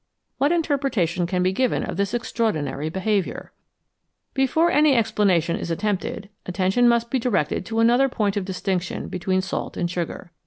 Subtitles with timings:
[0.39, 3.51] What interpretation can be given of this extraordinary behaviour?
[4.33, 9.41] Before any explanation is attempted, attention must be directed to another point of distinction between
[9.41, 10.31] salt and sugar.